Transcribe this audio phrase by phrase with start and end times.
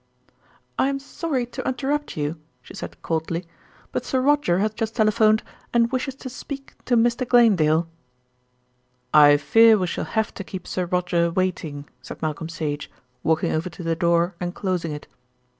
[0.79, 3.45] "I am sorry to interrupt you," she said coldly,
[3.91, 5.43] "but Sir Roger has just telephoned
[5.75, 7.23] and wishes to speak to Mr.
[7.27, 7.85] Glanedale."
[9.13, 12.89] "I fear we shall have to keep Sir Roger waiting," said Malcolm Sage,
[13.21, 15.05] walking over to the door and closing it.